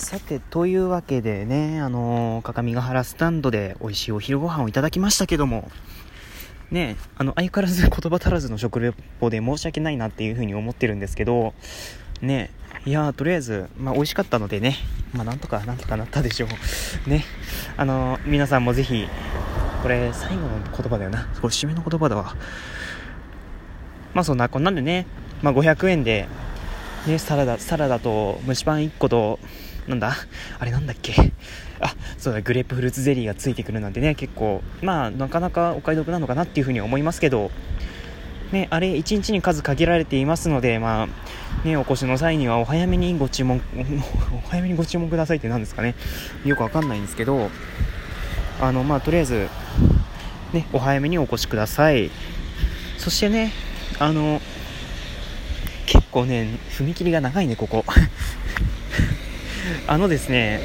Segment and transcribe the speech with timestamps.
[0.00, 5.70] さて、というわけでね、あのー、各務原スタンドで美味しいお昼ご飯をいただきましたけども、
[6.70, 11.52] ね、あの、相変わらず 言葉足らずの食レポで申し訳ないなっていうふうに思ってるんですけど、
[12.22, 12.50] ね、
[12.86, 14.76] いやとりあえず、まあ、美味しかったのでね、
[15.12, 16.46] まあ、なんとか、なんとかなったでしょ
[17.06, 17.10] う。
[17.10, 17.24] ね、
[17.76, 19.06] あのー、皆さんもぜひ、
[19.82, 21.28] これ、最後の言葉だよな。
[21.42, 22.34] これ、締めの言葉だわ。
[24.14, 25.06] まあ、そんな、こんなんでね、
[25.42, 26.26] まあ、500円で、
[27.06, 29.38] ね、サラダ、サラダと蒸しパン1個と、
[29.88, 30.14] なんだ？
[30.58, 31.14] あれなんだっけ？
[31.80, 37.50] あ、そうだ、グレープフルーツゼリーがついてくるなんてね、結構、まあ、なかなかお買い得なのかなっていうふうに思いますけど、
[38.52, 41.08] ね、あれ、1日に数限られていますので、ま
[41.64, 43.60] あ、ね、お越しの際にはお早めにご注文、
[44.44, 45.94] お早めにご注文くださいって何ですかね？
[46.44, 47.50] よくわかんないんですけど、
[48.60, 49.48] あの、まあ、とりあえず、
[50.52, 52.10] ね、お早めにお越しください。
[52.98, 53.52] そしてね、
[53.98, 54.40] あの、
[55.86, 57.84] 結構ね、踏切が長いね、ここ。
[59.86, 60.60] あのですね、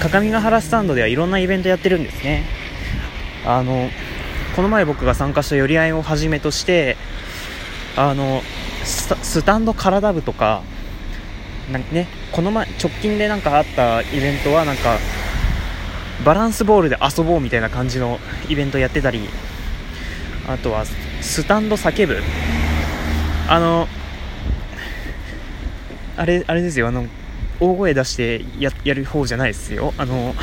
[0.00, 2.44] 各務原スタンドではいろんなイベントやってるんですね。
[3.46, 3.90] あの、
[4.56, 6.96] この前僕が参加した寄り合いをはじめとして、
[7.96, 8.42] あの、
[8.84, 10.62] スタンド体部とか、
[11.72, 14.98] なんね、この前、直近でなんかあったイベントはなんか、
[16.24, 19.28] バランスボールで遊ぼうみたいな感じのイベントやってたり、
[20.48, 20.84] あとは、
[21.20, 22.18] スタンド叫ぶ
[23.48, 23.88] あの
[26.16, 27.06] あれあれですよあの
[27.60, 29.92] 大声出してやる方じゃないですよ。
[29.98, 30.34] あの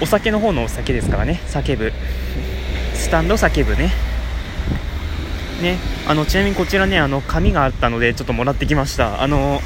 [0.00, 1.40] お酒の方のお酒ですからね。
[1.46, 1.92] 叫ぶ
[2.94, 3.92] スタンド叫ぶね。
[5.62, 5.78] ね。
[6.08, 9.22] あのちなみにこちらねあの紙があったのでちょっともらってきました。
[9.22, 9.60] あの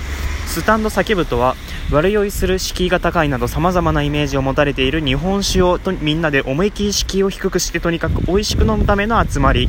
[0.47, 1.57] スタンド叫ぶとは
[1.91, 9.69] 悪酔いする敷居が高いなど様々なイメージを持たれている日本酒をとみんなで思い切り敷居を低くしてとにかく美味しく飲むための集まり。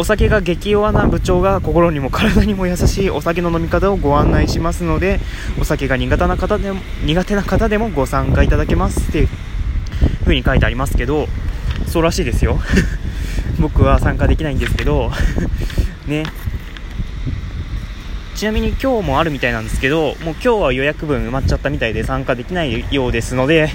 [0.00, 5.20] お酒が激弱な部長が心にも体にも優しいお酒の飲み方をご案内しますので
[5.60, 9.28] お酒が苦手な方でも苦手な方でもご参加いただけますっていう
[10.22, 11.26] 風に書いてありますけど
[11.86, 12.58] そうらしいですよ。
[13.60, 15.12] 僕は参加できないんですけど。
[16.08, 16.22] ね。
[18.36, 23.68] ちなみに今日もあるみたいなんですけどもう今日は予約分埋まっちゃったみたいで参加できないようですので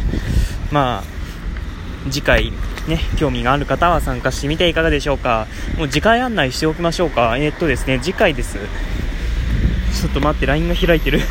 [0.72, 2.52] まあ次回
[2.88, 5.48] ね、興味がある方は参加してみていかがでしょうか。
[5.78, 7.36] もう次回案内しておきましょうか。
[7.38, 8.58] えー、っとですね、次回です。
[8.58, 11.22] ちょっと待って、LINE が開いてる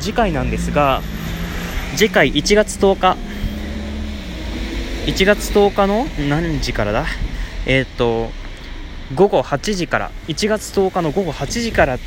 [0.00, 1.02] 次回なんですが、
[1.96, 3.16] 次回1月10日。
[5.06, 7.04] 1月10日の何時からだ？
[7.66, 8.30] えー、っと、
[9.14, 11.98] 午後8時から、1月10日の午後8時から、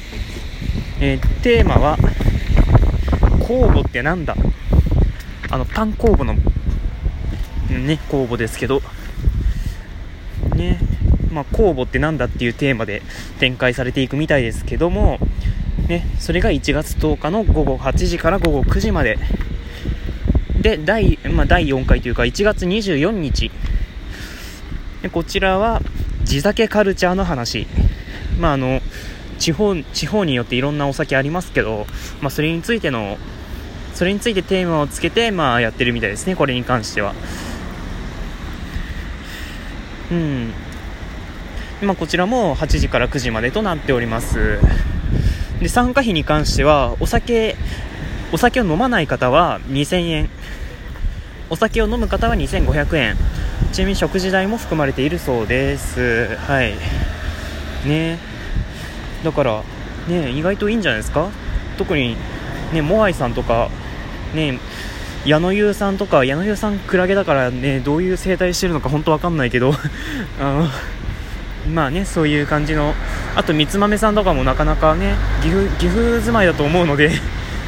[0.99, 1.97] えー、テーマは、
[3.41, 4.35] 酵母ってなんだ？
[5.51, 6.35] あの、パン酵母の
[7.69, 8.81] ね、公募ですけど、
[10.55, 10.79] ね、
[11.31, 13.01] まあ、公募って何だっていうテーマで
[13.39, 15.19] 展開されていくみたいですけども、
[15.87, 19.17] ね、それが1月10日の午後8時から午後9時まで、
[20.61, 23.51] で、第、まあ、第4回というか1月24日、
[25.01, 25.81] でこちらは
[26.23, 27.67] 地酒カルチャーの話。
[28.39, 28.81] まあ、あの、
[29.39, 31.87] 地方、地方によっていろんなお酒ありますけど、
[32.21, 33.17] まあ、それについての、
[33.93, 37.15] それについてテーマをつけて、まあ、やってるみたいですね、これに関しては。
[40.11, 40.53] うん。
[41.81, 44.59] まあ、こちらも8時から9時までとなっております。
[45.59, 47.55] で、参加費に関しては、お酒、
[48.31, 50.29] お酒を飲まない方は2000円。
[51.49, 53.15] お酒を飲む方は2500円。
[53.71, 56.35] ちなみに食事代も含まれているそうです。
[56.35, 56.73] はい。
[57.87, 58.19] ね
[59.23, 59.63] だから、
[60.07, 61.29] ね意外といいんじゃないですか？
[61.77, 62.17] 特に、
[62.73, 63.69] ね、モアイさんとか、
[64.33, 64.59] ね
[65.27, 69.73] 矢野優さんとか矢野優さんクラゲだからねどういう生態してるのか本当わかんないけど
[70.39, 70.67] あの
[71.73, 72.95] まあねそういう感じの
[73.35, 77.11] あと三つ豆さんとかもなかなかね岐阜岐阜住まいだと思うので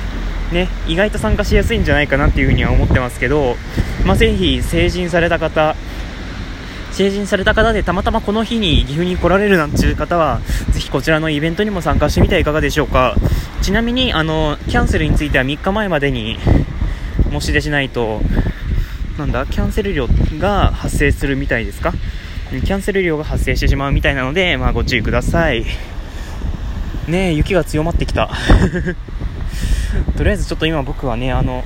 [0.53, 3.57] ね意外と参加しやすいんじゃないかなっていうふうには思ってますけど
[4.05, 5.75] まあ、ぜひ成人された方
[6.91, 10.39] 成人された方でたまたまこの日に岐阜に来られるなんていう方は
[10.71, 13.15] ぜひこちらのイベントにも参加してみてはいかがでしょうか。
[13.61, 16.39] ちなみにあのキャンセルについては3日前までに
[17.31, 18.21] 申し出しないと、
[19.17, 20.07] なんだ、キャンセル料
[20.39, 21.93] が発生するみたいですか？
[22.51, 25.65] キャンセル料が発生してしまうみたいなので、まあ、ご注意ください。
[27.07, 28.29] ねえ、雪が強まってきた。
[30.17, 31.63] とりあえずちょっと今僕はね、あの、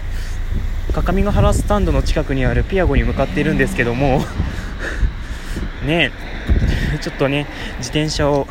[0.93, 4.25] 各務原スタンドの近くにあるピアゴに向かっているんですけども、
[5.85, 6.11] ね
[6.95, 7.47] え、ちょっとね、
[7.79, 8.47] 自転車を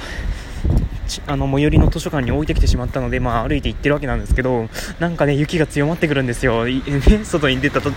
[1.26, 4.68] あの最寄りの図書館に置いてきてしまったので、まあ、歩いて行ってるわけなんですけど
[4.98, 6.80] なんかね雪が強まってくるんですよ、 ね、
[7.24, 7.92] 外に出たと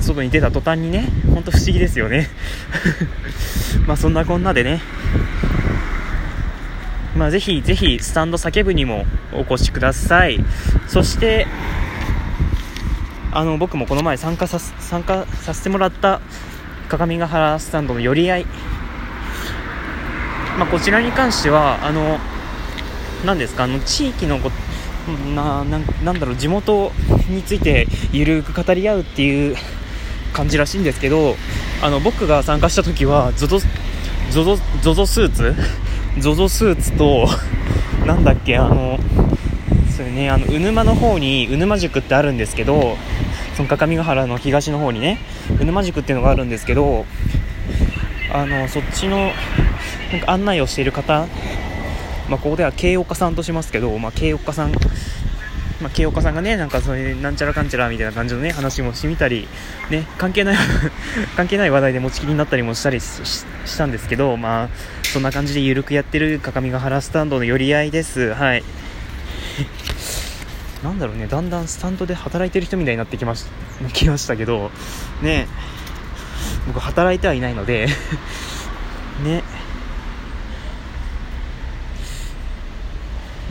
[0.00, 2.28] 外に出た途端にねほんと不思議ですよね。
[3.86, 4.80] まあそんなこんなでね。
[7.16, 10.44] まあ、ぜひぜひスタンド叫ぶにもお越しください。
[10.86, 11.46] そして
[13.32, 16.20] あの僕もこの前参加さ参加させてもらった
[16.88, 18.46] 各務原スタンドの寄り合い、
[20.58, 22.18] まあ、こちらに関してはあの
[23.24, 23.64] 何ですか？
[23.64, 24.50] あの地域のこ
[25.34, 26.92] なななんだろう地元
[27.28, 29.56] についてゆるく語り合うっていう
[30.32, 31.34] 感じらしいんですけど
[31.82, 33.60] あの僕が参加した時は ZOZO,
[34.30, 35.54] ZOZO, ZOZO スーツ？
[36.20, 37.26] ZOZO スーツと
[38.06, 38.56] なんだっけ？
[38.58, 38.98] あの
[39.96, 42.96] それねあの鵜沼の方に鵜沼塾ってあるんですけど
[43.56, 45.18] その各務原の東の方にね
[45.58, 47.04] 鵜沼塾っていうのがあるんですけど
[48.32, 49.16] あのそっちの
[50.12, 51.26] なんか案内をしている方
[52.28, 54.72] まあ、ここでは慶岡さんとしますけど、まあ、慶岡さん
[55.80, 59.46] まあ、慶岡さんがね、なんかそういうなんちゃらかんちゃらみたいな感じのね、話もしてみたり、
[59.90, 60.56] ね、関係ない
[61.36, 63.44] 関係ない話題で持ちきりになったりもしたりし
[63.78, 64.68] たんですけど、まあ、
[65.04, 68.34] そんな感じで緩くやってる各務原スタンドの寄り合いです。
[68.34, 68.64] はい。
[70.82, 73.44] なんだろうね、だんだんスタンドで働いてる人みたいになってきまし
[73.92, 74.72] きましたけど、
[75.22, 75.46] ね、
[76.66, 77.86] 僕働いてはいないので
[79.22, 79.44] ね、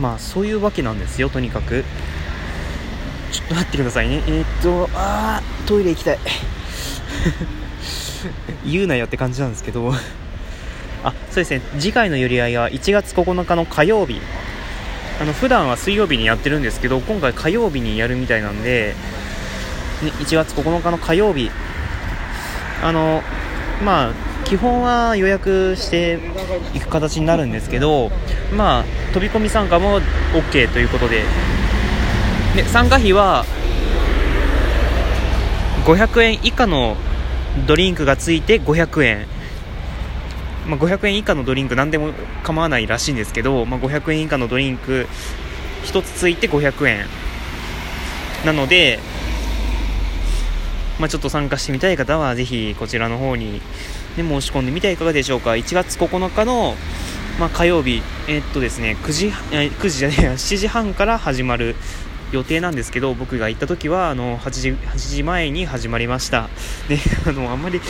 [0.00, 1.84] まあそういうわけなんですよとにかく。
[3.32, 4.22] ちょっと待ってくださいね。
[4.26, 6.18] えー、っとあートイレ行きたい。
[8.64, 9.92] 言うなよって感じなんですけど。
[11.04, 11.60] あそうですね。
[11.78, 14.20] 次回の寄り合いは1月9日の火曜日。
[15.20, 18.94] あの普段は水曜日にやってるんですけど今回火曜日にやるみたいなんで、
[20.00, 21.50] ね、1月9日の火曜日。
[22.82, 23.22] あの
[23.84, 26.18] まあ基本は予約して
[26.74, 28.10] いく形になるんですけど、
[28.56, 30.00] まあ、飛び込み参加も
[30.32, 31.22] OK ということで。
[32.56, 33.44] で参加費は
[35.84, 36.96] 500円以下の
[37.66, 39.26] ドリンクがついて500円、
[40.66, 42.12] まあ、500円以下のドリンク何でも
[42.42, 45.06] 構わないらしいんですけど、まあ、500円以下のドリンク
[45.84, 47.06] 1つついて500円。
[48.46, 48.98] なので、
[50.98, 53.60] まあ、ちょっと参加してみたい方はぜひこちらの方に
[54.18, 55.50] で申し込んでみてはいかがでしょうか。
[55.50, 56.74] 1月9日の、
[57.40, 61.76] まあ、火曜日えー、っとですね9時9時じゃねえ7時半から始まる
[62.32, 66.50] 予定なんですけど僕が行った時はあの8時 ,8 時前に始まりました。
[66.88, 67.80] で あのあんまり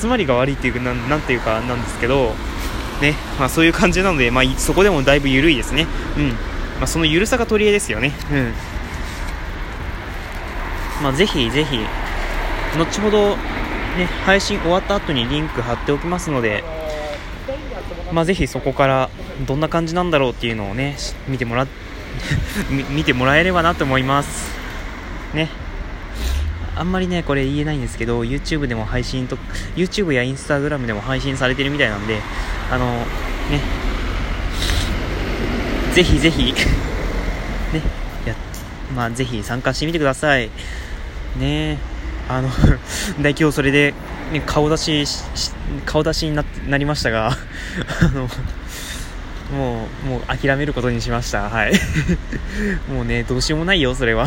[0.00, 2.34] 集まりが悪いっていうななんていうかなんですけど
[3.00, 5.86] ねまあ、そういう感じなので、まあ、そこでもだいぶ緩いですね、
[6.18, 6.28] うん。
[6.28, 6.36] ま
[6.82, 8.52] あ、その緩さが取り柄ですよね、うん。
[11.02, 11.78] まあ、ぜひぜひ
[12.78, 13.36] 後ほど
[14.00, 16.64] ね、配信終わった後にリンク貼っておきますので、
[18.12, 19.10] まあ、ぜひそこから
[19.46, 20.96] どんな感じなんだろうっていうのをね
[21.28, 21.66] 見てもら
[22.90, 24.50] 見てもらえればなと思います。
[25.34, 25.48] ね。
[26.76, 29.36] あんまりねこれ言えないんですけど YouTube でも配信と
[29.76, 32.20] YouTube や Instagram でも配信されてるみたいなんで
[32.70, 32.86] あの
[33.50, 33.60] ね。
[35.92, 36.54] ぜひぜひ。
[36.54, 37.82] ね。
[38.24, 38.34] や
[38.96, 40.48] まあぜひ参加してみてください。
[41.38, 41.99] ね。
[42.30, 42.48] あの
[43.20, 43.92] 大表それで、
[44.32, 45.04] ね、顔出し
[45.84, 47.30] 顔出しにななりましたが
[48.00, 48.28] あの
[49.52, 51.50] もうもう諦めることにしました。
[51.50, 51.72] はい。
[52.88, 54.26] もうねどうしようもないよそれは。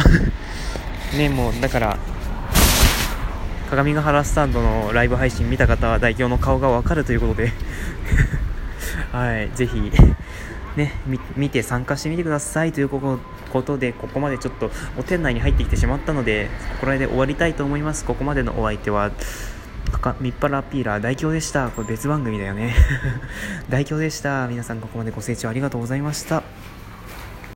[1.17, 1.97] ねもうだから
[3.69, 7.53] 鏡ヶ原スタンドのライブ配信見た方は代表の顔がわかるということで。
[9.13, 9.91] はいぜひ。
[10.75, 10.93] ね
[11.35, 13.19] 見て参加してみてくださいというこ
[13.61, 16.49] とで、ここまでちょっとお店内に入ってきてしまったので、
[16.79, 18.05] これで終わりたいと思います。
[18.05, 19.11] ここまでのお相手は、
[20.19, 21.69] みっぱらピーラー大表でした。
[21.69, 22.73] これ別番組だよね。
[23.69, 24.47] 代表でした。
[24.47, 26.43] 皆さんここまでご清聴ありがとうございました。